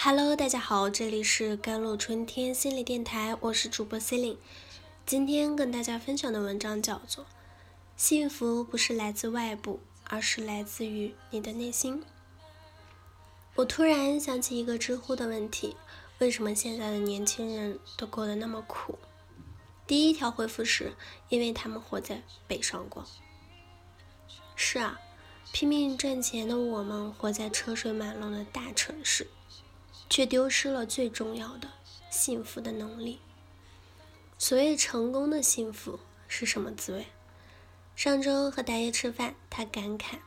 [0.00, 4.36] Hello，大家好，这里是甘露春天心理电台，我是主播 Celine。
[5.04, 7.24] 今天跟大家分享的文章叫做
[7.96, 12.00] 《幸福不是来自外部，而是来自于你的内心》。
[13.56, 15.76] 我突然想起一个知乎的问题：
[16.20, 18.96] 为什么现在的年轻人都过得那么苦？
[19.84, 20.92] 第一条回复是：
[21.28, 23.04] 因为他们活在北上广。
[24.54, 25.00] 是啊，
[25.52, 29.26] 拼命赚钱的我们，活在车水马龙的大城市。
[30.10, 31.68] 却丢失了最重要的
[32.10, 33.18] 幸福的能力。
[34.38, 35.98] 所谓成功的幸福
[36.28, 37.06] 是什么滋味？
[37.96, 40.18] 上周和大爷吃饭，他感慨，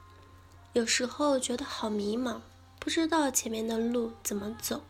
[0.74, 2.42] 有时候觉得好迷茫，
[2.80, 4.84] 不知道前面的路怎么走。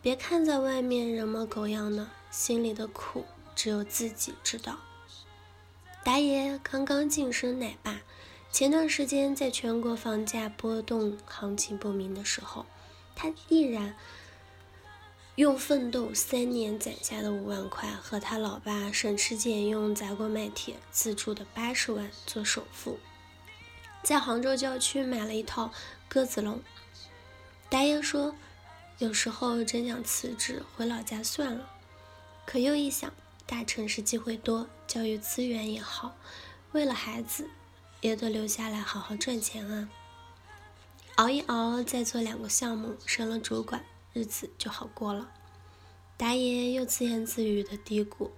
[0.00, 4.78] 别看在外面人模狗样的，心里的苦只有自己知道。
[6.02, 8.00] 达爷刚刚晋升奶爸，
[8.50, 12.64] 前段时间在全国房价波动、行情不明的时候，
[13.14, 13.94] 他毅然。
[15.36, 23.00] 用奋斗三年攒下的五万块和他老爸省吃俭用砸锅卖铁资助的八十万做首付，
[24.04, 25.72] 在杭州郊区买了一套
[26.08, 26.62] 鸽子笼。
[27.68, 28.32] 达爷说
[28.98, 31.68] ：“有时候真想辞职回老家算了，
[32.46, 33.12] 可又一想，
[33.44, 36.14] 大城市机会多，教育资源也好，
[36.70, 37.50] 为了孩子
[38.00, 39.88] 也得留下来好好赚钱啊。”
[41.16, 43.84] 熬一熬，再做两个项目，升了主管。
[44.14, 45.30] 日子就好过了。
[46.16, 48.30] 达爷又自言自语的嘀咕：“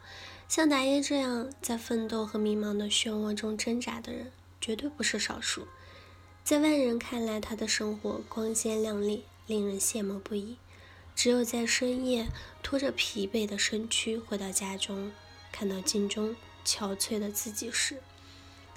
[0.48, 5.69] 像达爷这样在奋斗和迷茫的漩涡中挣扎的人，绝对不是少数。
[6.42, 10.56] 在外人看来，他的生活光鲜亮丽，令人羡慕不已。
[11.14, 12.28] 只有在深夜
[12.62, 15.12] 拖着疲惫的身躯回到家中，
[15.52, 18.02] 看到镜中憔悴的自己时，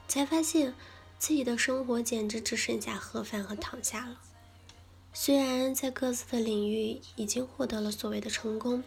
[0.07, 0.73] 才发现
[1.17, 4.19] 自己的生活简直只剩下盒饭和躺下了。”
[5.11, 8.83] 虽然在各自的领域已经获得了所谓的成功，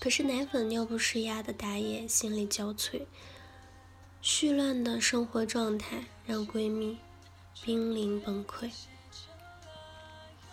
[0.00, 3.02] 可是奶粉尿不湿压的打野心力交瘁，
[4.22, 6.98] 絮乱的生活状态让闺蜜
[7.62, 8.70] 濒临崩溃。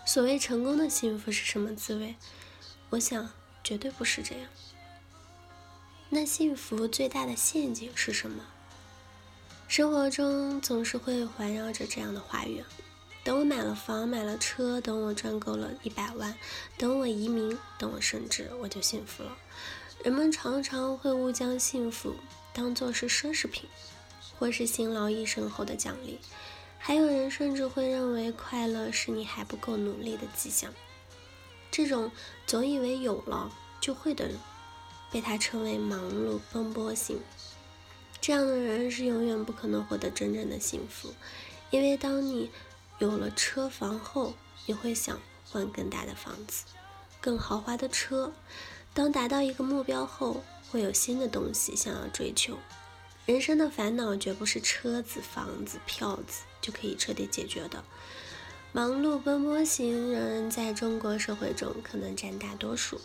[0.06, 2.14] 所谓成功的幸福是什么滋味？
[2.90, 3.30] 我想
[3.62, 4.48] 绝对不是这样。
[6.08, 8.44] 那幸福最大的陷阱是什么？
[9.68, 12.64] 生活中总是会环绕着这样的话语。
[13.22, 16.34] 等我买了房，买了车，等我赚够了一百万，
[16.78, 19.36] 等我移民，等我升职，我就幸福了。
[20.02, 22.14] 人们常常会误将幸福
[22.54, 23.68] 当作是奢侈品，
[24.38, 26.18] 或是辛劳一生后的奖励。
[26.78, 30.72] 还有人甚至会认为快乐是你还不够努力的迹象。
[31.70, 32.10] 这种
[32.46, 33.52] 总以为有了
[33.82, 34.38] 就会的人，
[35.12, 37.20] 被他称为忙碌奔波型。
[38.18, 41.12] 这样的人是永远不可能获得真正的幸福，
[41.70, 42.50] 因为当你。
[43.00, 44.34] 有了车房后，
[44.66, 45.18] 你会想
[45.50, 46.64] 换更大的房子、
[47.20, 48.30] 更豪华的车。
[48.92, 52.58] 当达到一个目标后，会有新的东西想要追求。
[53.24, 57.82] 人生的烦恼绝不是车子、房子、票子就可以彻底解决的。
[58.72, 63.00] 忙碌奔波型人在中国社会中可能占大多数，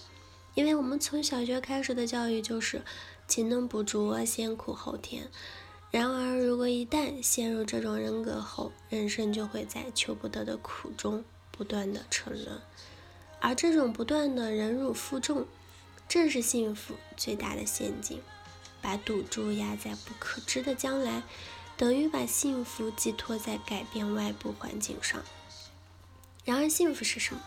[0.55, 2.83] 因为我们从小学开始的教育就是
[3.29, 5.31] 勤能补拙、先苦后甜。
[5.95, 12.61] 然而，如果一旦陷入这种人格后，人生就会在求不得的苦中不断的沉沦，
[13.39, 15.47] 而这种不断的忍辱负重，
[16.09, 18.21] 正是幸福最大的陷阱。
[18.81, 21.23] 把赌注压在不可知的将来，
[21.77, 25.23] 等于把幸福寄托在改变外部环境上。
[26.43, 27.41] 然而，幸福是什么？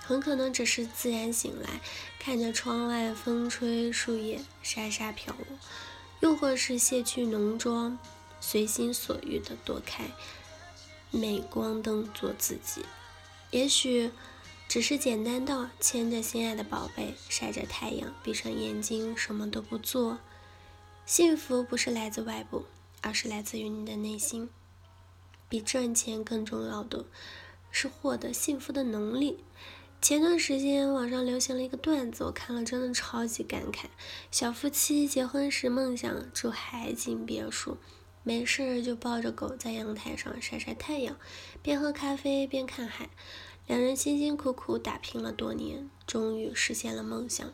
[0.00, 1.80] 很可能只是自然醒来，
[2.18, 5.56] 看着窗外风吹树叶沙沙飘落。
[6.20, 7.98] 又或是卸去浓妆，
[8.40, 10.10] 随心所欲地躲开
[11.10, 12.84] 镁光灯做自己。
[13.50, 14.10] 也许
[14.68, 20.18] 只是简单到牵着心爱的宝贝，晒着太阳，闭上眼睛，什么都不做。
[21.06, 22.64] 幸福不是来自外部，
[23.02, 24.48] 而是来自于你的内心。
[25.48, 27.04] 比赚钱更重要的
[27.70, 29.44] 是获得幸福的能力。
[30.04, 33.86] 前段时间网上流行了一个段子，我看了真的超级感慨。
[34.30, 37.78] 小夫妻结婚时梦想住海景别墅，
[38.22, 41.16] 没事就抱着狗在阳台上晒晒太阳，
[41.62, 43.08] 边喝咖啡边看海。
[43.66, 47.50] 两人辛辛苦苦打拼了多年，终于实现了梦想，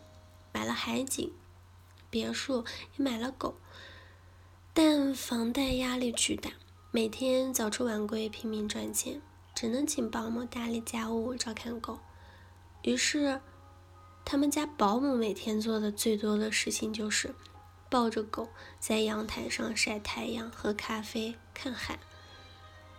[0.53, 1.33] 买了海景
[2.11, 2.65] 别墅，
[2.97, 3.55] 也买了狗。
[4.75, 6.51] 但房贷压力巨大，
[6.91, 9.23] 每天早出晚归拼命赚钱，
[9.55, 12.01] 只能请保姆打理家务、照看狗。
[12.83, 13.41] 于是，
[14.25, 17.35] 他们家保姆每天做的最多的事情就是
[17.89, 18.49] 抱着狗
[18.79, 21.99] 在阳台上晒太阳、喝咖啡、看海。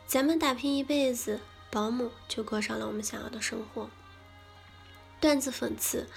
[0.06, 1.40] 咱们打拼一辈子，
[1.72, 3.90] 保姆就过上了我们想要的生活。
[5.20, 6.08] 段子讽刺，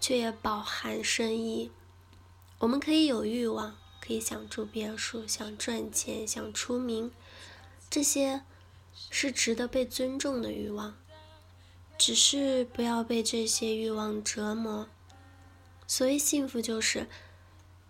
[0.00, 1.70] 却也饱含深意。
[2.58, 7.12] 我们可以有欲望，可以想住别墅，想赚钱，想出名，
[7.88, 8.42] 这些
[9.10, 10.96] 是值得被尊重的欲望。
[11.98, 14.86] 只是不要被这些欲望折磨。
[15.86, 17.06] 所谓幸福，就是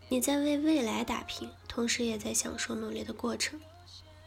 [0.08, 3.60] 你在为未来打拼，同时也在享受努力的过程。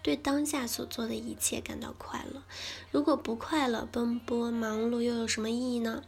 [0.02, 2.42] 对当下所做的一切感到快乐。
[2.90, 6.04] 如果不快乐，奔波忙碌又有什么意义呢？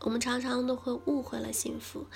[0.00, 2.06] 我们常常都会误会了幸福，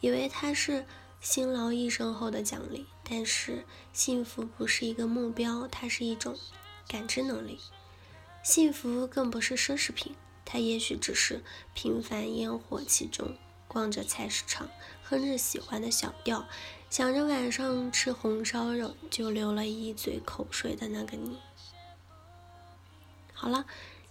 [0.00, 0.84] 以为它是
[1.20, 2.86] 辛劳一生后的奖励。
[3.08, 6.36] 但是幸福不是一个目标，它是一种
[6.88, 7.58] 感知能力。
[8.42, 10.14] 幸福更不是奢侈品，
[10.46, 11.42] 他也许只是
[11.74, 13.36] 平凡烟火气中，
[13.68, 14.70] 逛着菜市场，
[15.02, 16.46] 哼着喜欢的小调。
[16.88, 21.36] 想着晚上吃红烧肉就流了一嘴口水的那个你。
[23.34, 23.66] 好了，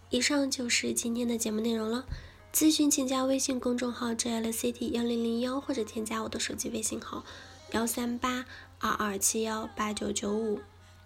[0.10, 2.06] 以上就是今天的节目内容了。
[2.54, 7.26] 咨询请加微信公众号 jlct 幺零零幺或者添加我的手机微信号
[7.72, 8.46] 幺三八
[8.80, 10.62] 二二七幺八九九五。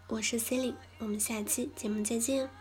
[0.07, 2.58] 我是 c e l i n e 我们下期节目再见。